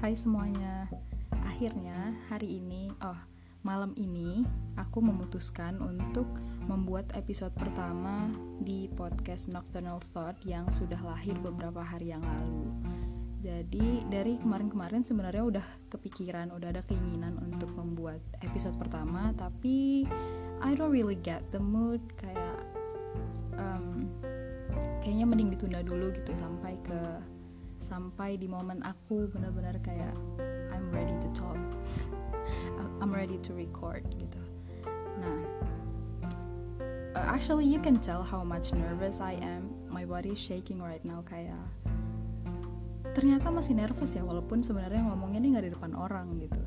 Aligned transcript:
Hai 0.00 0.16
semuanya. 0.16 0.88
Akhirnya 1.44 2.16
hari 2.32 2.56
ini, 2.56 2.88
oh, 3.04 3.20
malam 3.60 3.92
ini 4.00 4.48
aku 4.80 5.04
memutuskan 5.04 5.76
untuk 5.76 6.24
membuat 6.64 7.12
episode 7.12 7.52
pertama 7.52 8.32
di 8.64 8.88
podcast 8.96 9.52
Nocturnal 9.52 10.00
Thought 10.16 10.40
yang 10.48 10.64
sudah 10.72 10.96
lahir 11.04 11.36
beberapa 11.44 11.84
hari 11.84 12.16
yang 12.16 12.24
lalu. 12.24 12.64
Jadi 13.44 14.08
dari 14.08 14.40
kemarin-kemarin 14.40 15.04
sebenarnya 15.04 15.44
udah 15.44 15.66
kepikiran, 15.92 16.48
udah 16.48 16.72
ada 16.72 16.82
keinginan 16.88 17.36
untuk 17.36 17.68
membuat 17.76 18.24
episode 18.40 18.80
pertama, 18.80 19.36
tapi 19.36 20.08
I 20.64 20.72
don't 20.80 20.96
really 20.96 21.20
get 21.20 21.44
the 21.52 21.60
mood 21.60 22.00
kayak 22.16 22.56
kayaknya 25.04 25.28
mending 25.28 25.52
ditunda 25.52 25.84
dulu 25.84 26.08
gitu 26.16 26.32
sampai 26.32 26.80
ke 26.80 27.00
sampai 27.80 28.36
di 28.36 28.44
momen 28.44 28.84
aku 28.84 29.26
benar-benar 29.32 29.80
kayak 29.80 30.12
I'm 30.70 30.92
ready 30.92 31.16
to 31.16 31.28
talk. 31.32 31.56
I'm 33.00 33.10
ready 33.10 33.40
to 33.48 33.56
record 33.56 34.04
gitu. 34.12 34.40
Nah 35.18 35.40
actually 37.16 37.66
you 37.66 37.80
can 37.80 37.96
tell 37.96 38.20
how 38.20 38.44
much 38.44 38.76
nervous 38.76 39.18
I 39.18 39.40
am. 39.40 39.72
My 39.88 40.04
body 40.04 40.36
is 40.36 40.40
shaking 40.40 40.78
right 40.78 41.02
now 41.02 41.24
kayak 41.24 41.58
ternyata 43.10 43.50
masih 43.50 43.74
nervous 43.74 44.14
ya 44.14 44.22
walaupun 44.22 44.62
sebenarnya 44.62 45.02
ngomongnya 45.10 45.42
ini 45.42 45.48
nggak 45.56 45.66
di 45.66 45.72
depan 45.72 45.92
orang 45.96 46.36
gitu. 46.38 46.62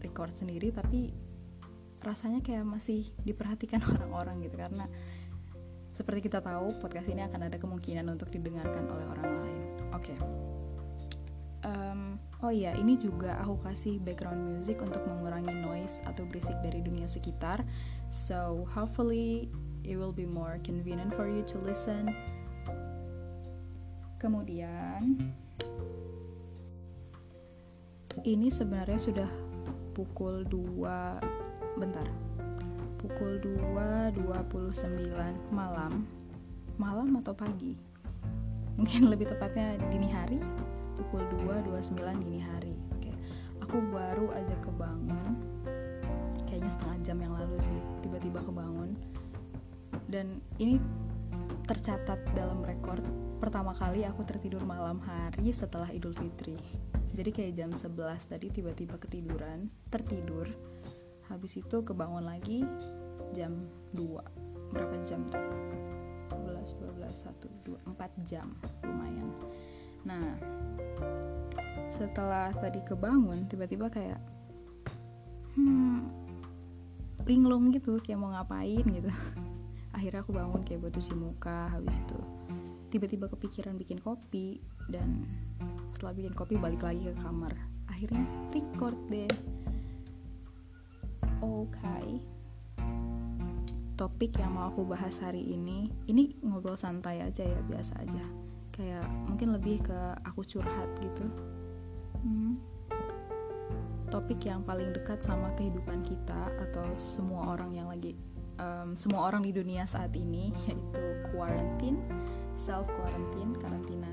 Record 0.00 0.34
sendiri 0.34 0.72
tapi 0.72 1.12
rasanya 2.00 2.40
kayak 2.40 2.64
masih 2.64 3.06
diperhatikan 3.22 3.84
orang-orang 3.92 4.40
gitu. 4.46 4.56
Karena 4.56 4.88
seperti 5.96 6.28
kita 6.28 6.44
tahu, 6.44 6.76
podcast 6.76 7.08
ini 7.08 7.24
akan 7.24 7.48
ada 7.48 7.56
kemungkinan 7.56 8.04
untuk 8.04 8.28
didengarkan 8.28 8.84
oleh 8.84 9.06
orang 9.16 9.30
lain. 9.40 9.75
Oke. 9.94 10.14
Okay. 10.14 10.18
Um, 11.66 12.22
oh 12.46 12.54
iya, 12.54 12.78
ini 12.78 12.94
juga 12.94 13.42
aku 13.42 13.58
kasih 13.66 13.98
background 13.98 14.38
music 14.38 14.78
untuk 14.78 15.02
mengurangi 15.02 15.50
noise 15.50 15.98
atau 16.06 16.22
berisik 16.22 16.54
dari 16.62 16.78
dunia 16.78 17.10
sekitar. 17.10 17.66
So 18.06 18.66
hopefully 18.70 19.50
it 19.82 19.98
will 19.98 20.14
be 20.14 20.26
more 20.26 20.62
convenient 20.62 21.10
for 21.14 21.26
you 21.26 21.42
to 21.50 21.58
listen. 21.58 22.14
Kemudian 24.22 25.34
ini 28.24 28.48
sebenarnya 28.48 28.96
sudah 28.96 29.30
pukul 29.92 30.46
2 30.48 31.76
bentar 31.76 32.08
pukul 32.96 33.38
2.29 33.38 34.16
malam 35.52 36.08
malam 36.80 37.08
atau 37.20 37.36
pagi 37.36 37.85
mungkin 38.76 39.06
lebih 39.12 39.28
tepatnya 39.32 39.80
dini 39.88 40.08
hari 40.12 40.40
pukul 40.96 41.20
2.29 41.44 42.24
dini 42.24 42.40
hari. 42.40 42.72
Oke. 42.96 43.12
Aku 43.60 43.80
baru 43.92 44.32
aja 44.32 44.56
kebangun 44.64 45.36
kayaknya 46.48 46.70
setengah 46.72 46.98
jam 47.04 47.18
yang 47.20 47.34
lalu 47.36 47.56
sih 47.60 47.80
tiba-tiba 48.00 48.40
kebangun. 48.40 48.96
Dan 50.06 50.40
ini 50.56 50.80
tercatat 51.66 52.22
dalam 52.32 52.62
rekor 52.62 53.02
pertama 53.42 53.74
kali 53.74 54.06
aku 54.06 54.22
tertidur 54.22 54.62
malam 54.62 55.02
hari 55.02 55.50
setelah 55.52 55.90
Idul 55.90 56.14
Fitri. 56.16 56.56
Jadi 57.12 57.30
kayak 57.32 57.52
jam 57.56 57.70
11 57.72 57.96
tadi 58.28 58.48
tiba-tiba 58.48 58.96
ketiduran 58.96 59.68
tertidur. 59.92 60.48
Habis 61.26 61.58
itu 61.58 61.82
kebangun 61.82 62.22
lagi 62.22 62.62
jam 63.34 63.66
2 63.92 64.72
berapa 64.72 64.94
jam 65.02 65.26
tuh? 65.26 65.42
11, 66.30 66.76
12, 66.78 67.02
1, 67.02 67.55
2, 67.66 67.74
4 67.82 68.22
jam 68.22 68.48
lumayan 68.86 69.26
nah 70.06 70.38
setelah 71.90 72.54
tadi 72.54 72.78
kebangun 72.86 73.50
tiba-tiba 73.50 73.90
kayak 73.90 74.22
hmm 75.58 76.06
linglung 77.26 77.74
gitu 77.74 77.98
kayak 77.98 78.22
mau 78.22 78.30
ngapain 78.30 78.86
gitu 78.86 79.10
akhirnya 79.96 80.22
aku 80.22 80.30
bangun 80.30 80.62
kayak 80.62 80.86
buat 80.86 80.94
cuci 80.94 81.14
muka 81.18 81.74
habis 81.74 81.94
itu 81.98 82.20
tiba-tiba 82.94 83.26
kepikiran 83.26 83.74
bikin 83.74 83.98
kopi 83.98 84.62
dan 84.86 85.26
setelah 85.90 86.14
bikin 86.14 86.34
kopi 86.38 86.54
balik 86.54 86.86
lagi 86.86 87.10
ke 87.10 87.14
kamar 87.18 87.50
akhirnya 87.90 88.22
record 88.54 88.96
deh 89.10 89.26
Oke. 91.44 91.68
Okay. 91.76 92.35
Topik 93.96 94.36
yang 94.36 94.52
mau 94.52 94.68
aku 94.68 94.84
bahas 94.84 95.16
hari 95.24 95.40
ini, 95.40 95.88
ini 96.04 96.36
ngobrol 96.44 96.76
santai 96.76 97.24
aja 97.24 97.40
ya, 97.40 97.60
biasa 97.64 97.96
aja. 98.04 98.24
Kayak 98.68 99.08
mungkin 99.24 99.56
lebih 99.56 99.80
ke 99.88 99.98
aku 100.20 100.44
curhat 100.44 100.92
gitu. 101.00 101.24
Hmm. 102.20 102.60
Topik 104.12 104.44
yang 104.44 104.60
paling 104.62 104.92
dekat 104.92 105.24
sama 105.24 105.48
kehidupan 105.56 106.04
kita 106.04 106.52
atau 106.68 106.84
semua 106.94 107.56
orang 107.56 107.72
yang 107.72 107.88
lagi 107.88 108.14
um, 108.60 108.96
semua 108.96 109.28
orang 109.28 109.44
di 109.44 109.52
dunia 109.52 109.84
saat 109.88 110.12
ini 110.16 110.52
yaitu 110.68 111.02
quarantine, 111.32 112.00
self 112.56 112.88
quarantine, 113.00 113.56
karantina 113.56 114.12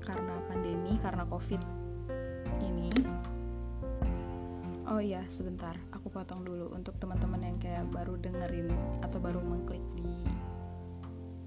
karena 0.00 0.34
pandemi, 0.50 0.98
karena 0.98 1.22
covid 1.26 1.60
ini 2.62 2.90
Oh 4.90 4.98
iya, 4.98 5.22
sebentar. 5.30 5.78
Aku 5.94 6.10
potong 6.10 6.42
dulu 6.42 6.74
untuk 6.74 6.98
teman-teman 6.98 7.46
yang 7.46 7.56
kayak 7.62 7.86
baru 7.94 8.18
dengerin 8.18 8.74
atau 9.06 9.22
baru 9.22 9.38
mengklik 9.38 9.86
di 9.94 10.26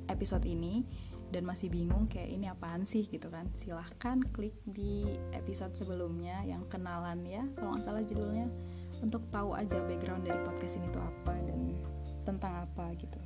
episode 0.07 0.47
ini 0.47 0.87
dan 1.27 1.43
masih 1.43 1.67
bingung 1.67 2.07
kayak 2.07 2.31
ini 2.31 2.47
apaan 2.47 2.87
sih 2.87 3.03
gitu 3.03 3.27
kan. 3.27 3.51
Silahkan 3.51 4.23
klik 4.31 4.55
di 4.63 5.19
episode 5.35 5.75
sebelumnya 5.75 6.39
yang 6.47 6.63
kenalan 6.71 7.19
ya, 7.27 7.43
kalau 7.59 7.75
nggak 7.75 7.83
salah 7.83 7.99
judulnya 8.07 8.47
untuk 9.03 9.27
tahu 9.27 9.51
aja 9.59 9.75
background 9.91 10.23
dari 10.23 10.39
podcast 10.47 10.79
ini 10.79 10.87
tuh 10.95 11.03
apa 11.03 11.35
dan 11.43 11.75
tentang 12.23 12.63
apa 12.63 12.95
gitu. 12.95 13.19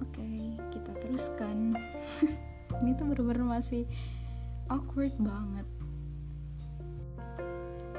Oke, 0.00 0.56
kita 0.72 0.92
teruskan. 1.04 1.76
ini 2.80 2.96
tuh 2.96 3.12
bener-bener 3.12 3.44
masih 3.44 3.84
awkward 4.72 5.12
banget 5.20 5.68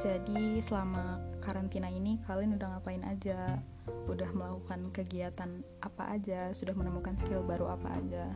jadi 0.06 0.62
selama 0.62 1.18
karantina 1.42 1.90
ini 1.90 2.22
kalian 2.30 2.62
udah 2.62 2.78
ngapain 2.78 3.02
aja? 3.02 3.58
Udah 4.06 4.30
melakukan 4.38 4.94
kegiatan 4.94 5.66
apa 5.82 6.14
aja? 6.14 6.54
Sudah 6.54 6.78
menemukan 6.78 7.18
skill 7.18 7.42
baru 7.42 7.74
apa 7.74 7.90
aja? 7.98 8.30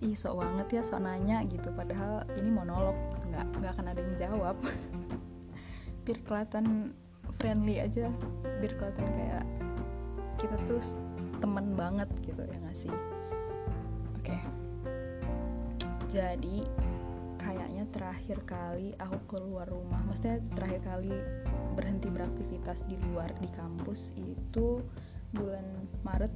Ih 0.00 0.16
sok 0.16 0.40
banget 0.40 0.80
ya 0.80 0.82
sok 0.88 1.04
nanya 1.04 1.44
gitu 1.44 1.68
padahal 1.76 2.24
ini 2.40 2.48
monolog 2.48 2.96
nggak 3.28 3.46
nggak 3.60 3.72
akan 3.76 3.86
ada 3.92 4.00
yang 4.00 4.16
jawab 4.16 4.56
biar 6.04 6.18
kelihatan 6.24 6.96
friendly 7.40 7.80
aja 7.80 8.12
biar 8.60 8.72
kelihatan 8.76 9.08
kayak 9.16 9.44
kita 10.36 10.56
tuh 10.68 10.80
temen 11.40 11.72
banget 11.72 12.12
gitu 12.24 12.44
ya 12.44 12.56
nggak 12.60 12.76
sih 12.76 12.92
oke 12.92 14.20
okay. 14.20 14.40
jadi 16.12 16.68
terakhir 17.96 18.44
kali 18.44 18.92
aku 19.00 19.16
keluar 19.24 19.64
rumah 19.64 20.04
maksudnya 20.04 20.44
terakhir 20.52 20.84
kali 20.84 21.16
berhenti 21.72 22.12
beraktivitas 22.12 22.84
di 22.84 23.00
luar 23.08 23.32
di 23.40 23.48
kampus 23.56 24.12
itu 24.20 24.84
bulan 25.32 25.64
Maret. 26.04 26.32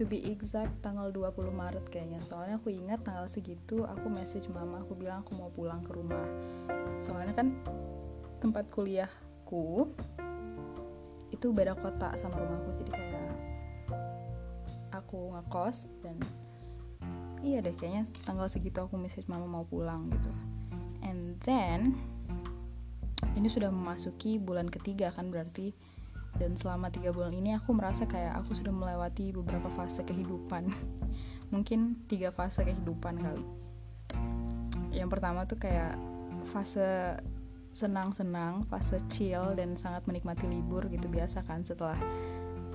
To 0.00 0.08
be 0.08 0.24
exact 0.32 0.72
tanggal 0.80 1.12
20 1.12 1.52
Maret 1.52 1.84
kayaknya. 1.88 2.20
Soalnya 2.24 2.56
aku 2.60 2.72
ingat 2.72 3.04
tanggal 3.04 3.28
segitu 3.28 3.84
aku 3.84 4.08
message 4.08 4.48
mama 4.48 4.80
aku 4.84 4.96
bilang 4.96 5.24
aku 5.24 5.36
mau 5.36 5.52
pulang 5.52 5.84
ke 5.84 5.92
rumah. 5.96 6.24
Soalnya 7.00 7.32
kan 7.36 7.48
tempat 8.40 8.68
kuliahku 8.72 9.92
itu 11.32 11.46
beda 11.52 11.72
kota 11.76 12.12
sama 12.20 12.36
rumahku 12.36 12.76
jadi 12.76 12.92
kayak 12.92 13.36
aku 14.92 15.32
ngekos 15.32 15.88
dan 16.04 16.16
iya 17.42 17.58
deh 17.58 17.74
kayaknya 17.74 18.06
tanggal 18.22 18.46
segitu 18.46 18.78
aku 18.82 18.94
message 18.94 19.26
mama 19.26 19.44
mau 19.50 19.66
pulang 19.66 20.06
gitu. 20.08 20.30
And 21.02 21.36
then 21.42 21.98
ini 23.34 23.50
sudah 23.50 23.68
memasuki 23.68 24.38
bulan 24.38 24.70
ketiga 24.70 25.10
kan 25.10 25.28
berarti. 25.28 25.74
Dan 26.32 26.56
selama 26.56 26.88
tiga 26.88 27.12
bulan 27.12 27.36
ini 27.36 27.52
aku 27.52 27.76
merasa 27.76 28.08
kayak 28.08 28.40
aku 28.40 28.56
sudah 28.56 28.72
melewati 28.72 29.36
beberapa 29.36 29.68
fase 29.76 30.00
kehidupan. 30.00 30.64
Mungkin 31.52 32.08
tiga 32.08 32.32
fase 32.32 32.64
kehidupan 32.64 33.20
kali. 33.20 33.44
Yang 34.96 35.08
pertama 35.12 35.44
tuh 35.44 35.60
kayak 35.60 36.00
fase 36.56 37.20
senang-senang 37.72 38.68
fase 38.68 39.00
chill 39.08 39.56
dan 39.56 39.80
sangat 39.80 40.04
menikmati 40.04 40.44
libur 40.44 40.84
gitu 40.92 41.08
biasa 41.08 41.40
kan 41.40 41.64
setelah 41.64 41.96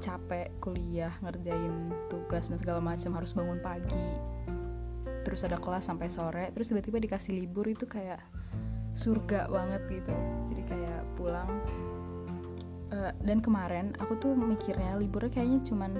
capek 0.02 0.50
kuliah 0.58 1.14
ngerjain 1.22 1.94
tugas 2.10 2.50
dan 2.50 2.58
segala 2.58 2.82
macam 2.82 3.14
harus 3.14 3.30
bangun 3.34 3.62
pagi 3.62 4.37
terus 5.28 5.44
ada 5.44 5.60
kelas 5.60 5.92
sampai 5.92 6.08
sore 6.08 6.56
terus 6.56 6.72
tiba-tiba 6.72 7.04
dikasih 7.04 7.36
libur 7.36 7.68
itu 7.68 7.84
kayak 7.84 8.24
surga 8.98 9.52
banget 9.52 9.82
gitu. 9.92 10.16
Jadi 10.50 10.64
kayak 10.66 11.02
pulang 11.20 11.52
uh, 12.96 13.12
dan 13.22 13.44
kemarin 13.44 13.94
aku 14.00 14.18
tuh 14.18 14.34
mikirnya 14.34 14.96
liburnya 14.98 15.30
kayaknya 15.30 15.60
cuman 15.68 15.92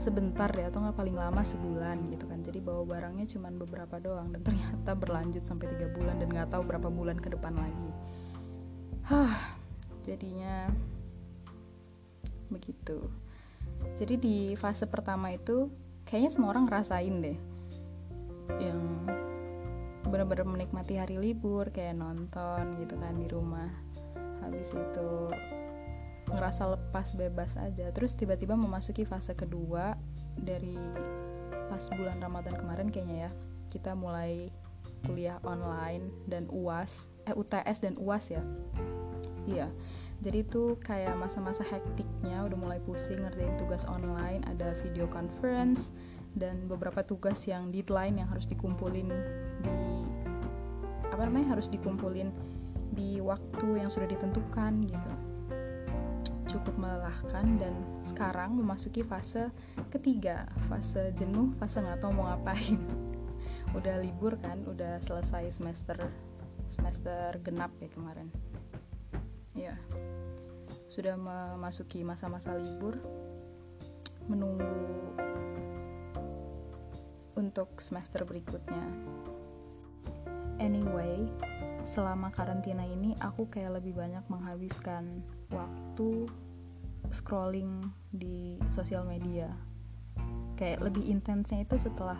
sebentar 0.00 0.50
ya 0.50 0.66
atau 0.72 0.82
nggak 0.82 0.98
paling 0.98 1.14
lama 1.14 1.44
sebulan 1.44 2.10
gitu 2.10 2.24
kan. 2.26 2.40
Jadi 2.42 2.58
bawa 2.58 2.82
barangnya 2.82 3.30
cuma 3.30 3.52
beberapa 3.54 4.00
doang 4.02 4.34
dan 4.34 4.42
ternyata 4.42 4.96
berlanjut 4.98 5.44
sampai 5.46 5.70
tiga 5.76 5.92
bulan 5.94 6.18
dan 6.18 6.32
nggak 6.32 6.50
tahu 6.50 6.64
berapa 6.66 6.88
bulan 6.88 7.20
ke 7.20 7.30
depan 7.30 7.54
lagi. 7.54 7.90
Hah 9.06 9.54
jadinya 10.02 10.66
begitu. 12.50 13.06
Jadi 13.94 14.14
di 14.18 14.36
fase 14.58 14.88
pertama 14.90 15.30
itu 15.30 15.70
kayaknya 16.08 16.30
semua 16.34 16.50
orang 16.50 16.66
ngerasain 16.66 17.22
deh 17.22 17.51
yang 18.60 19.06
benar-benar 20.02 20.44
menikmati 20.44 21.00
hari 21.00 21.16
libur 21.16 21.72
kayak 21.72 21.96
nonton 21.96 22.76
gitu 22.82 22.98
kan 23.00 23.14
di 23.16 23.26
rumah. 23.30 23.70
Habis 24.44 24.74
itu 24.74 25.10
ngerasa 26.28 26.76
lepas 26.76 27.16
bebas 27.16 27.56
aja. 27.56 27.88
Terus 27.94 28.12
tiba-tiba 28.18 28.58
memasuki 28.58 29.08
fase 29.08 29.32
kedua 29.32 29.96
dari 30.36 30.76
pas 31.72 31.88
bulan 31.96 32.20
Ramadan 32.20 32.56
kemarin 32.58 32.88
kayaknya 32.92 33.28
ya. 33.28 33.30
Kita 33.72 33.96
mulai 33.96 34.52
kuliah 35.02 35.40
online 35.42 36.12
dan 36.30 36.46
UAS 36.52 37.10
eh 37.26 37.34
UTS 37.34 37.82
dan 37.82 37.94
UAS 37.98 38.30
ya. 38.30 38.42
Iya. 39.46 39.68
Jadi 40.22 40.46
itu 40.46 40.78
kayak 40.78 41.18
masa-masa 41.18 41.66
hektiknya 41.66 42.46
udah 42.46 42.54
mulai 42.54 42.78
pusing 42.86 43.26
ngerjain 43.26 43.58
tugas 43.58 43.82
online 43.90 44.46
ada 44.46 44.70
video 44.78 45.10
conference 45.10 45.90
dan 46.32 46.64
beberapa 46.64 47.04
tugas 47.04 47.44
yang 47.44 47.68
deadline 47.68 48.20
yang 48.24 48.28
harus 48.28 48.48
dikumpulin 48.48 49.08
di 49.60 49.76
apa 51.12 51.28
namanya 51.28 51.56
harus 51.56 51.68
dikumpulin 51.68 52.32
di 52.92 53.20
waktu 53.20 53.84
yang 53.84 53.92
sudah 53.92 54.08
ditentukan 54.08 54.72
gitu. 54.88 55.12
Cukup 56.56 56.76
melelahkan 56.76 57.56
dan 57.56 57.72
sekarang 58.04 58.56
memasuki 58.56 59.00
fase 59.04 59.48
ketiga 59.88 60.48
fase 60.68 61.12
jenuh 61.16 61.52
fase 61.60 61.80
nggak 61.80 62.00
tahu 62.00 62.12
mau 62.16 62.32
ngapain. 62.32 62.80
Udah 63.76 63.96
libur 64.04 64.36
kan 64.36 64.60
udah 64.68 65.00
selesai 65.00 65.48
semester 65.48 65.96
semester 66.68 67.40
genap 67.40 67.72
ya 67.80 67.88
kemarin. 67.88 68.28
Ya 69.56 69.80
sudah 70.92 71.16
memasuki 71.16 72.04
masa-masa 72.04 72.52
libur. 72.52 73.00
Menunggu 74.28 74.68
untuk 77.52 77.84
semester 77.84 78.24
berikutnya. 78.24 78.80
Anyway 80.56 81.28
selama 81.84 82.30
karantina 82.32 82.86
ini 82.86 83.12
aku 83.20 83.50
kayak 83.50 83.82
lebih 83.82 83.98
banyak 83.98 84.22
menghabiskan 84.30 85.20
waktu 85.52 86.30
scrolling 87.12 87.92
di 88.08 88.56
sosial 88.72 89.04
media. 89.04 89.52
Kayak 90.56 90.88
lebih 90.88 91.04
intensnya 91.12 91.60
itu 91.60 91.76
setelah 91.76 92.16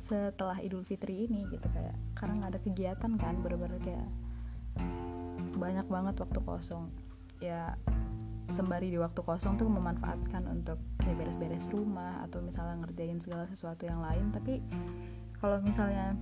setelah 0.00 0.58
Idul 0.64 0.82
Fitri 0.82 1.28
ini 1.28 1.46
gitu 1.52 1.68
kayak 1.70 1.94
karena 2.16 2.42
nggak 2.42 2.50
ada 2.56 2.60
kegiatan 2.64 3.12
kan 3.20 3.34
bener-bener 3.44 3.78
kayak 3.84 4.08
banyak 5.60 5.86
banget 5.92 6.14
waktu 6.24 6.40
kosong. 6.40 6.88
Ya 7.42 7.76
sembari 8.52 8.92
di 8.92 9.00
waktu 9.00 9.24
kosong 9.24 9.56
tuh 9.56 9.64
memanfaatkan 9.66 10.44
untuk 10.44 10.76
kayak 11.00 11.24
beres-beres 11.24 11.66
rumah 11.72 12.20
atau 12.28 12.44
misalnya 12.44 12.84
ngerjain 12.84 13.16
segala 13.18 13.48
sesuatu 13.48 13.88
yang 13.88 14.04
lain. 14.04 14.28
Tapi 14.28 14.60
kalau 15.40 15.58
misalnya 15.64 16.12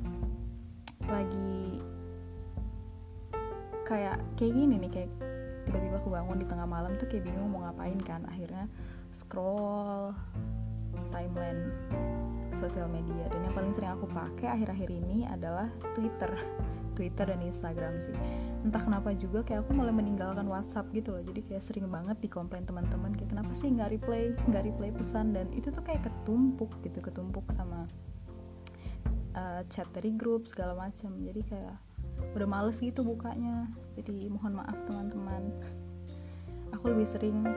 lagi 1.10 1.82
kayak 3.82 4.22
kayak 4.38 4.52
gini 4.54 4.78
nih 4.78 4.90
kayak 4.94 5.10
tiba-tiba 5.66 5.98
aku 5.98 6.08
bangun 6.14 6.38
di 6.38 6.46
tengah 6.46 6.70
malam 6.70 6.94
tuh 6.96 7.10
kayak 7.10 7.26
bingung 7.26 7.50
mau 7.50 7.66
ngapain 7.66 7.98
kan. 8.06 8.22
Akhirnya 8.30 8.70
scroll 9.10 10.14
timeline 11.10 11.74
sosial 12.54 12.86
media. 12.86 13.26
Dan 13.34 13.42
yang 13.42 13.54
paling 13.58 13.74
sering 13.74 13.90
aku 13.90 14.06
pakai 14.06 14.54
akhir-akhir 14.54 14.88
ini 14.88 15.26
adalah 15.26 15.66
Twitter 15.98 16.30
Twitter 17.00 17.32
dan 17.32 17.40
Instagram 17.40 17.96
sih. 17.96 18.12
Entah 18.60 18.84
kenapa 18.84 19.16
juga 19.16 19.40
kayak 19.40 19.64
aku 19.64 19.72
mulai 19.72 19.96
meninggalkan 19.96 20.44
WhatsApp 20.44 20.92
gitu 20.92 21.16
loh. 21.16 21.24
Jadi 21.24 21.40
kayak 21.48 21.64
sering 21.64 21.88
banget 21.88 22.20
dikomplain 22.20 22.68
teman-teman 22.68 23.16
kayak 23.16 23.32
kenapa 23.32 23.56
sih 23.56 23.72
nggak 23.72 23.88
reply 23.96 24.36
nggak 24.52 24.64
reply 24.68 24.92
pesan? 24.92 25.32
Dan 25.32 25.48
itu 25.56 25.72
tuh 25.72 25.80
kayak 25.80 26.04
ketumpuk 26.04 26.68
gitu 26.84 27.00
ketumpuk 27.00 27.48
sama 27.56 27.88
uh, 29.32 29.64
chat 29.72 29.88
dari 29.96 30.12
grup 30.12 30.44
segala 30.44 30.76
macam 30.76 31.16
jadi 31.24 31.40
kayak 31.40 31.76
udah 32.36 32.44
males 32.44 32.76
gitu 32.84 33.00
bukanya. 33.00 33.64
Jadi 33.96 34.28
mohon 34.28 34.60
maaf 34.60 34.76
teman-teman. 34.84 35.56
Aku 36.76 36.92
lebih 36.92 37.08
sering 37.08 37.48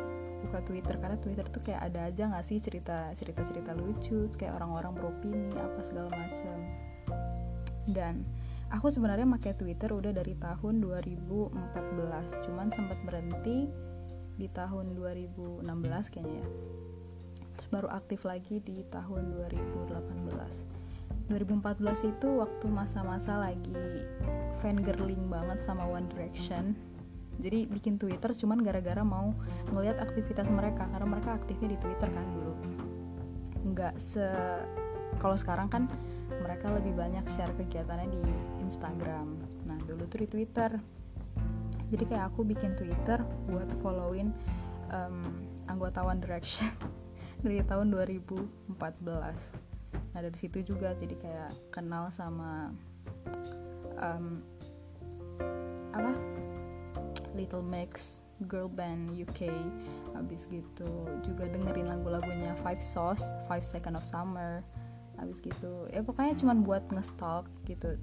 buka 0.47 0.59
Twitter 0.63 0.95
karena 0.99 1.19
Twitter 1.19 1.45
tuh 1.51 1.61
kayak 1.67 1.91
ada 1.91 2.07
aja 2.07 2.31
nggak 2.31 2.47
sih 2.47 2.59
cerita 2.63 3.11
cerita 3.15 3.43
cerita 3.47 3.71
lucu 3.75 4.27
kayak 4.35 4.55
orang-orang 4.59 4.91
beropini 4.91 5.51
apa 5.55 5.79
segala 5.79 6.11
macam 6.11 6.57
dan 7.87 8.23
aku 8.73 8.89
sebenarnya 8.89 9.29
pakai 9.37 9.53
Twitter 9.53 9.93
udah 9.93 10.09
dari 10.09 10.33
tahun 10.41 10.81
2014 10.81 11.53
cuman 12.49 12.67
sempat 12.73 12.97
berhenti 13.05 13.69
di 14.33 14.49
tahun 14.49 14.97
2016 14.97 15.61
kayaknya 16.09 16.41
ya. 16.41 16.47
Terus 17.53 17.67
baru 17.69 17.89
aktif 17.93 18.25
lagi 18.25 18.57
di 18.65 18.81
tahun 18.89 19.37
2018 19.45 20.83
2014 21.29 22.11
itu 22.17 22.27
waktu 22.41 22.65
masa-masa 22.67 23.37
lagi 23.37 23.77
fangirling 24.59 25.29
banget 25.29 25.61
sama 25.63 25.85
One 25.87 26.09
Direction. 26.11 26.73
Jadi 27.39 27.69
bikin 27.69 28.01
Twitter 28.01 28.33
cuman 28.33 28.61
gara-gara 28.65 29.05
mau 29.05 29.31
ngelihat 29.69 30.01
aktivitas 30.01 30.49
mereka 30.49 30.89
karena 30.89 31.07
mereka 31.07 31.37
aktifnya 31.37 31.77
di 31.77 31.79
Twitter 31.79 32.09
kan 32.09 32.25
dulu. 32.33 32.53
Nggak 33.71 33.93
se 34.01 34.25
kalau 35.21 35.37
sekarang 35.37 35.69
kan 35.69 35.85
mereka 36.53 36.69
lebih 36.69 36.93
banyak 36.93 37.25
share 37.33 37.49
kegiatannya 37.57 38.13
di 38.13 38.21
Instagram. 38.61 39.41
Nah 39.65 39.73
dulu 39.89 40.05
tuh 40.05 40.21
di 40.21 40.29
Twitter. 40.29 40.77
Jadi 41.89 42.03
kayak 42.05 42.29
aku 42.29 42.45
bikin 42.45 42.77
Twitter 42.77 43.25
buat 43.49 43.65
following 43.81 44.29
um, 44.93 45.33
anggota 45.65 46.05
One 46.05 46.21
Direction 46.21 46.69
dari 47.41 47.65
tahun 47.65 47.89
2014 47.89 48.69
nah 50.13 50.21
dari 50.21 50.37
situ 50.37 50.61
juga 50.61 50.93
jadi 50.93 51.17
kayak 51.17 51.73
kenal 51.73 52.13
sama 52.13 52.69
um, 53.97 54.45
apa? 55.89 56.13
Little 57.33 57.65
Mix 57.65 58.21
girl 58.45 58.69
band 58.69 59.09
UK 59.09 59.49
habis 60.13 60.45
gitu 60.53 61.09
juga 61.25 61.49
dengerin 61.49 61.89
lagu-lagunya 61.89 62.53
Five 62.61 62.77
Sauce 62.77 63.25
Five 63.49 63.65
Second 63.65 63.97
of 63.97 64.05
Summer 64.05 64.61
habis 65.23 65.39
gitu. 65.39 65.87
Ya 65.89 66.03
pokoknya 66.03 66.35
cuman 66.37 66.67
buat 66.67 66.83
ngestalk 66.91 67.47
gitu. 67.65 67.97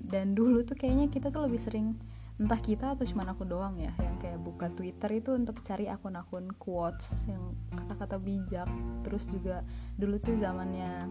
Dan 0.00 0.32
dulu 0.32 0.64
tuh 0.64 0.78
kayaknya 0.78 1.12
kita 1.12 1.28
tuh 1.28 1.44
lebih 1.44 1.60
sering 1.60 1.98
entah 2.40 2.56
kita 2.56 2.96
atau 2.96 3.04
cuman 3.04 3.36
aku 3.36 3.44
doang 3.44 3.76
ya 3.76 3.92
yang 4.00 4.16
kayak 4.16 4.40
buka 4.40 4.72
Twitter 4.72 5.12
itu 5.12 5.36
untuk 5.36 5.60
cari 5.60 5.92
akun-akun 5.92 6.48
quotes 6.56 7.28
yang 7.28 7.52
kata-kata 7.76 8.16
bijak. 8.16 8.70
Terus 9.04 9.28
juga 9.28 9.60
dulu 10.00 10.16
tuh 10.16 10.40
zamannya 10.40 11.04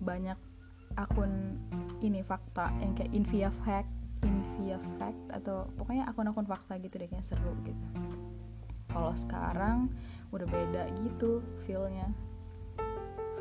banyak 0.00 0.38
akun 0.96 1.60
ini 2.00 2.24
fakta 2.24 2.72
yang 2.80 2.96
kayak 2.96 3.12
Invia 3.12 3.50
Fact 3.64 3.92
Invia 4.24 4.80
Fact 4.96 5.20
atau 5.28 5.68
pokoknya 5.76 6.08
akun-akun 6.08 6.48
fakta 6.48 6.80
gitu 6.80 6.96
deh 6.96 7.08
kayak 7.12 7.26
seru 7.26 7.52
gitu. 7.68 7.86
Kalau 8.88 9.12
sekarang 9.12 9.92
udah 10.32 10.48
beda 10.48 10.88
gitu 11.04 11.44
feelnya 11.68 12.08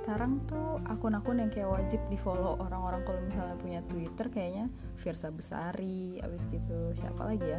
sekarang 0.06 0.38
tuh 0.46 0.78
akun-akun 0.86 1.42
yang 1.42 1.50
kayak 1.50 1.66
wajib 1.66 1.98
di 2.14 2.18
follow 2.22 2.62
orang-orang 2.62 3.02
kalau 3.10 3.18
misalnya 3.26 3.58
punya 3.58 3.82
Twitter 3.90 4.30
kayaknya 4.30 4.70
Versa 5.02 5.34
Besari 5.34 6.22
abis 6.22 6.46
gitu. 6.54 6.94
Siapa 6.94 7.26
lagi 7.26 7.50
ya? 7.50 7.58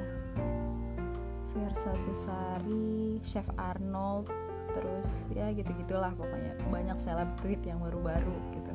Versa 1.58 1.90
Besari 2.06 3.18
Chef 3.26 3.42
Arnold 3.58 4.30
terus 4.78 5.10
ya 5.34 5.50
gitu 5.58 5.74
gitulah 5.74 6.14
pokoknya. 6.14 6.54
Banyak 6.70 7.02
seleb 7.02 7.34
tweet 7.42 7.58
yang 7.66 7.82
baru-baru 7.82 8.38
gitu. 8.54 8.74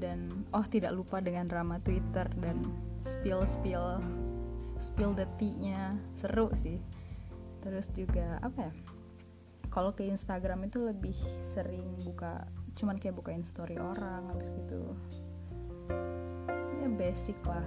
Dan 0.00 0.48
oh 0.56 0.64
tidak 0.64 0.96
lupa 0.96 1.20
dengan 1.20 1.44
drama 1.44 1.76
Twitter 1.84 2.24
dan 2.40 2.56
spill 3.04 3.44
spill 3.44 4.00
spill 4.80 5.12
the 5.12 5.28
tea-nya. 5.36 5.92
Seru 6.16 6.48
sih. 6.56 6.80
Terus 7.60 7.84
juga 7.92 8.40
apa 8.40 8.64
ya? 8.64 8.72
Kalau 9.68 9.92
ke 9.92 10.08
Instagram 10.08 10.72
itu 10.72 10.80
lebih 10.80 11.20
sering 11.52 11.84
buka 12.00 12.48
cuman 12.74 12.98
kayak 12.98 13.14
bukain 13.14 13.46
story 13.46 13.78
orang 13.78 14.26
habis 14.34 14.50
gitu. 14.50 14.82
Ya 16.82 16.88
basic 16.90 17.38
lah. 17.46 17.64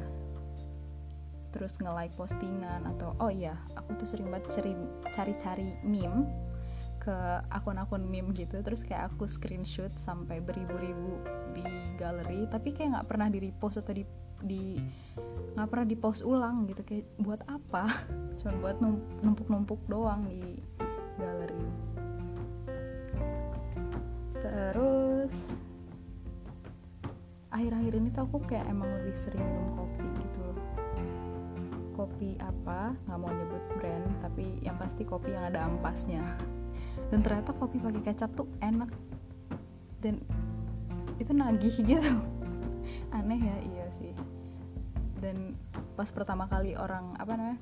Terus 1.55 1.79
nge-like 1.79 2.13
postingan 2.19 2.85
atau 2.95 3.15
oh 3.23 3.31
iya 3.31 3.55
aku 3.73 3.97
tuh 3.97 4.07
sering 4.07 4.29
banget 4.29 4.61
cari-cari 5.15 5.79
meme 5.81 6.27
ke 6.99 7.15
akun-akun 7.49 8.03
meme 8.03 8.35
gitu. 8.35 8.59
Terus 8.59 8.83
kayak 8.83 9.15
aku 9.15 9.25
screenshot 9.31 9.95
sampai 9.95 10.43
beribu-ribu 10.43 11.23
di 11.55 11.63
galeri 11.95 12.45
tapi 12.51 12.75
kayak 12.75 12.99
nggak 12.99 13.07
pernah 13.07 13.27
di 13.31 13.39
repost 13.39 13.79
atau 13.79 13.95
di 13.95 14.03
di 14.37 14.77
nggak 15.57 15.67
pernah 15.71 15.87
di 15.87 15.95
post 15.97 16.21
ulang 16.27 16.67
gitu. 16.67 16.83
Kayak 16.83 17.07
buat 17.23 17.41
apa? 17.47 17.87
Cuma 18.43 18.53
buat 18.59 18.77
numpuk-numpuk 19.23 19.87
doang 19.87 20.27
di 20.27 20.61
galeri 21.17 21.96
terus 24.47 25.33
akhir-akhir 27.51 27.93
ini 27.97 28.07
tuh 28.13 28.23
aku 28.29 28.37
kayak 28.45 28.69
emang 28.69 28.89
lebih 29.01 29.15
sering 29.17 29.41
minum 29.41 29.69
kopi 29.73 30.07
gitu 30.21 30.39
loh. 30.45 30.59
Kopi 31.97 32.29
apa? 32.37 32.93
Nggak 33.09 33.17
mau 33.17 33.31
nyebut 33.33 33.63
brand 33.79 34.07
tapi 34.21 34.45
yang 34.61 34.77
pasti 34.77 35.01
kopi 35.07 35.33
yang 35.33 35.49
ada 35.49 35.65
ampasnya. 35.65 36.23
Dan 37.09 37.25
ternyata 37.25 37.55
kopi 37.57 37.81
pakai 37.81 38.03
kecap 38.13 38.29
tuh 38.37 38.45
enak. 38.61 38.91
Dan 40.03 40.21
itu 41.17 41.31
nagih 41.33 41.75
gitu. 41.97 42.13
Aneh 43.09 43.41
ya 43.41 43.57
iya 43.65 43.85
sih. 43.89 44.13
Dan 45.17 45.57
pas 45.97 46.13
pertama 46.13 46.45
kali 46.45 46.77
orang 46.77 47.17
apa 47.17 47.33
namanya 47.33 47.57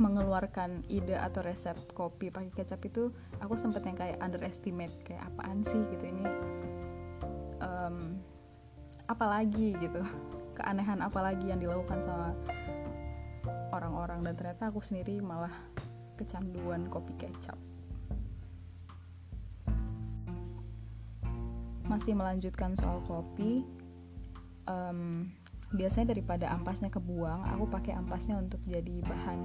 mengeluarkan 0.00 0.88
ide 0.88 1.12
atau 1.12 1.44
resep 1.44 1.76
kopi 1.92 2.32
pakai 2.32 2.48
kecap 2.56 2.80
itu 2.88 3.12
aku 3.36 3.52
sempet 3.60 3.84
yang 3.84 3.96
kayak 4.00 4.16
underestimate 4.24 4.96
kayak 5.04 5.28
apaan 5.28 5.60
sih 5.60 5.84
gitu 5.92 6.04
ini? 6.08 6.24
Um, 7.60 8.16
apalagi 9.04 9.76
gitu. 9.76 10.00
Keanehan 10.56 11.04
apalagi 11.04 11.52
yang 11.52 11.60
dilakukan 11.60 12.00
sama 12.00 12.32
orang-orang. 13.76 14.24
Dan 14.24 14.32
ternyata 14.40 14.72
aku 14.72 14.80
sendiri 14.80 15.20
malah 15.20 15.52
kecanduan 16.16 16.88
kopi 16.88 17.12
kecap. 17.20 17.60
Masih 21.84 22.16
melanjutkan 22.16 22.72
soal 22.78 23.04
kopi 23.04 23.68
um, 24.64 25.28
biasanya 25.74 26.14
daripada 26.14 26.50
ampasnya 26.50 26.90
kebuang 26.90 27.46
aku 27.46 27.64
pakai 27.70 27.94
ampasnya 27.94 28.38
untuk 28.38 28.58
jadi 28.66 29.02
bahan 29.06 29.38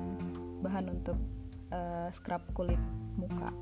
bahan 0.66 0.90
untuk 0.90 1.18
uh, 1.70 2.10
scrub 2.10 2.42
kulit 2.58 2.82
muka. 3.16 3.54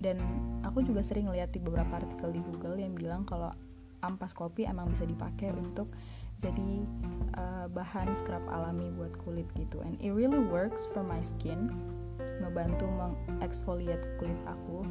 Dan 0.00 0.20
aku 0.64 0.80
juga 0.84 1.04
sering 1.04 1.28
lihat 1.28 1.52
di 1.52 1.60
beberapa 1.60 2.00
artikel 2.00 2.32
di 2.32 2.40
Google 2.40 2.80
yang 2.80 2.96
bilang 2.96 3.28
kalau 3.28 3.52
ampas 4.00 4.32
kopi 4.32 4.64
emang 4.64 4.88
bisa 4.88 5.04
dipakai 5.04 5.52
untuk 5.52 5.92
jadi 6.40 6.88
uh, 7.36 7.66
bahan 7.68 8.16
scrub 8.16 8.40
alami 8.48 8.88
buat 8.96 9.12
kulit 9.20 9.44
gitu. 9.60 9.84
And 9.84 10.00
it 10.00 10.16
really 10.16 10.40
works 10.40 10.88
for 10.88 11.04
my 11.04 11.20
skin 11.20 11.68
ngebantu 12.40 12.88
mengeksfoliate 12.88 14.16
kulit 14.16 14.40
aku. 14.48 14.88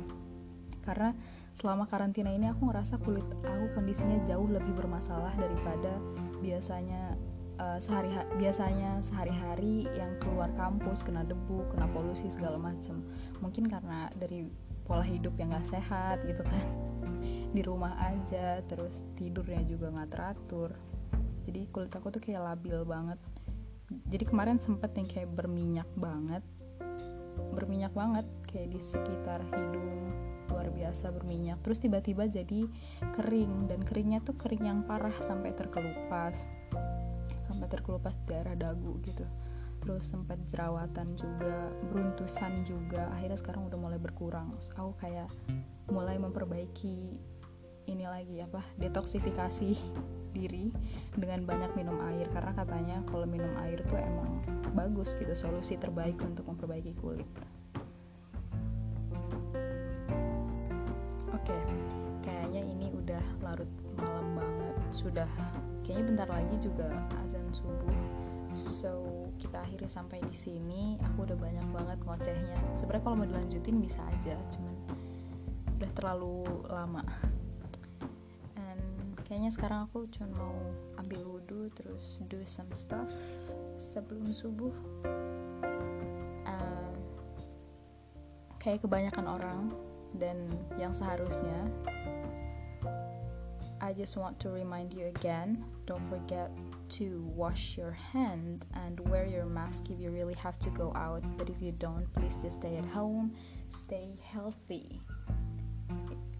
Karena 0.85 1.17
selama 1.57 1.89
karantina 1.89 2.29
ini 2.29 2.49
aku 2.53 2.69
ngerasa 2.69 3.01
kulit 3.01 3.25
aku 3.41 3.65
kondisinya 3.73 4.21
jauh 4.29 4.45
lebih 4.45 4.77
bermasalah 4.77 5.33
daripada 5.35 5.97
biasanya 6.39 7.17
uh, 7.59 7.77
sehari 7.77 8.09
biasanya 8.39 9.03
sehari-hari 9.03 9.85
yang 9.93 10.15
keluar 10.17 10.49
kampus 10.55 11.03
kena 11.03 11.27
debu 11.27 11.67
kena 11.75 11.85
polusi 11.91 12.31
segala 12.31 12.55
macam 12.55 13.03
mungkin 13.43 13.67
karena 13.67 14.07
dari 14.15 14.47
pola 14.89 15.05
hidup 15.05 15.37
yang 15.37 15.53
gak 15.53 15.69
sehat 15.69 16.25
gitu 16.25 16.41
kan. 16.41 16.65
Di 17.55 17.61
rumah 17.61 17.93
aja 18.01 18.65
terus 18.65 19.05
tidurnya 19.13 19.61
juga 19.69 19.93
nggak 19.93 20.09
teratur. 20.09 20.73
Jadi 21.45 21.69
kulit 21.69 21.93
aku 21.93 22.09
tuh 22.09 22.21
kayak 22.21 22.41
labil 22.41 22.81
banget. 22.85 23.21
Jadi 24.09 24.25
kemarin 24.25 24.57
sempet 24.57 24.93
yang 24.97 25.05
kayak 25.05 25.29
berminyak 25.33 25.85
banget. 25.93 26.41
Berminyak 27.53 27.93
banget 27.93 28.25
kayak 28.49 28.73
di 28.73 28.81
sekitar 28.81 29.45
hidung 29.49 30.09
luar 30.49 30.69
biasa 30.73 31.13
berminyak. 31.13 31.61
Terus 31.61 31.81
tiba-tiba 31.81 32.25
jadi 32.25 32.65
kering 33.17 33.69
dan 33.69 33.81
keringnya 33.85 34.21
tuh 34.25 34.37
kering 34.37 34.65
yang 34.65 34.79
parah 34.85 35.13
sampai 35.21 35.53
terkelupas 35.53 36.37
terkelupas 37.69 38.17
di 38.25 38.33
daerah 38.33 38.57
dagu 38.57 38.97
gitu. 39.05 39.23
Terus 39.79 40.11
sempat 40.11 40.41
jerawatan 40.43 41.15
juga 41.15 41.71
beruntusan 41.87 42.67
juga. 42.67 43.07
Akhirnya 43.15 43.39
sekarang 43.39 43.71
udah 43.71 43.79
mulai 43.79 43.99
berkurang. 44.01 44.51
Aku 44.75 44.91
kayak 44.99 45.31
mulai 45.87 46.19
memperbaiki 46.19 47.15
ini 47.89 48.05
lagi 48.05 48.37
apa 48.43 48.61
detoksifikasi 48.77 49.71
diri 50.35 50.73
dengan 51.15 51.47
banyak 51.47 51.71
minum 51.79 51.95
air. 52.11 52.27
Karena 52.33 52.51
katanya 52.51 52.97
kalau 53.07 53.23
minum 53.23 53.55
air 53.63 53.79
tuh 53.87 53.97
emang 53.97 54.43
bagus 54.75 55.15
gitu 55.15 55.31
solusi 55.33 55.79
terbaik 55.79 56.19
untuk 56.21 56.45
memperbaiki 56.45 56.93
kulit. 56.99 57.29
Oke 61.31 61.55
kayaknya 62.21 62.61
ini 62.65 62.87
udah 62.93 63.23
larut 63.41 63.71
malam 63.97 64.27
banget. 64.37 64.75
Sudah 64.89 65.29
kayaknya 65.89 66.05
bentar 66.13 66.29
lagi 66.29 66.55
juga 66.61 66.85
azan 67.25 67.49
subuh. 67.49 67.97
So 68.53 69.25
kita 69.41 69.65
akhiri 69.65 69.89
sampai 69.89 70.21
di 70.21 70.37
sini. 70.37 71.01
Aku 71.01 71.25
udah 71.25 71.33
banyak 71.33 71.65
banget 71.73 71.97
ngocehnya. 72.05 72.77
Sebenarnya 72.77 73.01
kalau 73.01 73.17
mau 73.17 73.25
dilanjutin 73.25 73.81
bisa 73.81 73.97
aja 74.05 74.37
cuman 74.53 74.77
udah 75.81 75.91
terlalu 75.97 76.45
lama. 76.69 77.01
And 78.53 79.17
kayaknya 79.25 79.49
sekarang 79.49 79.89
aku 79.89 80.05
cuma 80.13 80.29
mau 80.37 80.57
ambil 81.01 81.25
wudhu 81.25 81.73
terus 81.73 82.21
do 82.29 82.37
some 82.45 82.69
stuff 82.77 83.09
sebelum 83.81 84.29
subuh. 84.29 84.75
Uh, 86.45 86.93
kayak 88.61 88.85
kebanyakan 88.85 89.25
orang 89.25 89.73
dan 90.21 90.37
yang 90.77 90.93
seharusnya 90.93 91.65
I 93.89 93.93
just 93.97 94.21
want 94.21 94.37
to 94.45 94.53
remind 94.53 94.93
you 94.93 95.09
again 95.09 95.65
don't 95.89 96.05
forget 96.13 96.53
to 97.01 97.25
wash 97.33 97.73
your 97.73 97.89
hand 97.89 98.69
and 98.77 99.01
wear 99.09 99.25
your 99.25 99.49
mask 99.49 99.89
if 99.89 99.97
you 99.97 100.13
really 100.13 100.37
have 100.37 100.61
to 100.61 100.69
go 100.69 100.93
out. 100.93 101.25
But 101.41 101.49
if 101.49 101.57
you 101.57 101.73
don't, 101.73 102.05
please 102.13 102.37
just 102.37 102.61
stay 102.61 102.77
at 102.77 102.85
home, 102.85 103.33
stay 103.73 104.13
healthy. 104.21 105.01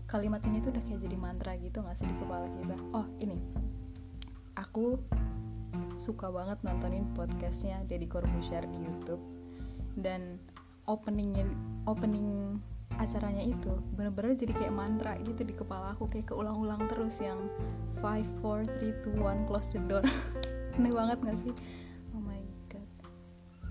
Kalimat 0.05 0.45
ini 0.45 0.61
tuh 0.61 0.77
udah 0.77 0.83
kayak 0.85 1.01
jadi 1.09 1.17
mantra 1.17 1.57
gitu 1.57 1.81
gak 1.81 1.97
sih 1.97 2.05
di 2.05 2.13
kepala 2.21 2.45
kita? 2.53 2.77
Oh 2.93 3.09
ini, 3.17 3.41
aku 4.53 5.01
suka 5.97 6.29
banget 6.29 6.61
nontonin 6.61 7.09
podcastnya 7.17 7.81
Deddy 7.89 8.05
Corbuzier 8.05 8.61
di 8.69 8.77
YouTube 8.77 9.25
dan 9.97 10.37
openingnya 10.85 11.49
opening 11.89 12.61
acaranya 12.99 13.47
itu 13.47 13.71
bener-bener 13.95 14.35
jadi 14.35 14.51
kayak 14.51 14.75
mantra 14.75 15.15
gitu 15.23 15.47
di 15.47 15.55
kepala 15.55 15.95
aku 15.95 16.11
kayak 16.11 16.27
keulang-ulang 16.27 16.83
terus 16.91 17.23
yang 17.23 17.39
5, 18.03 18.43
4, 18.43 18.67
3, 18.83 19.15
2, 19.15 19.23
1 19.23 19.47
close 19.47 19.71
the 19.71 19.79
door. 19.87 20.03
Aneh 20.75 20.91
banget 20.91 21.17
gak 21.23 21.39
sih? 21.39 21.53
Oh 22.11 22.19
my 22.19 22.43
god. 22.67 22.83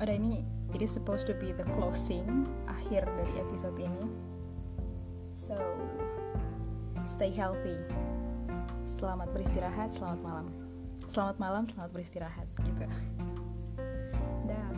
Udah 0.00 0.16
ini 0.16 0.48
it 0.72 0.80
is 0.80 0.88
supposed 0.88 1.28
to 1.28 1.36
be 1.36 1.52
the 1.52 1.64
closing 1.76 2.48
akhir 2.64 3.04
dari 3.04 3.34
episode 3.36 3.76
ini. 3.76 4.08
So 5.36 5.60
stay 7.04 7.28
healthy. 7.28 7.76
Selamat 8.96 9.28
beristirahat 9.36 9.92
selamat 9.92 10.20
malam. 10.24 10.46
Selamat 11.08 11.36
malam 11.36 11.62
selamat 11.68 11.90
beristirahat 11.92 12.48
gitu. 12.64 12.84
Dah 14.48 14.77